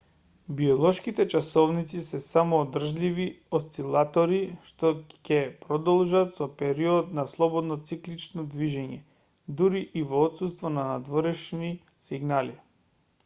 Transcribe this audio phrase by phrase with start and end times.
[0.59, 3.25] биолошките часовници се самоодржливи
[3.57, 4.39] осцилатори
[4.69, 4.89] што
[5.29, 8.99] ќе продолжат со период на слободно циклично движење
[9.61, 11.71] дури и во отсуство на надворешни
[12.07, 12.57] сигнали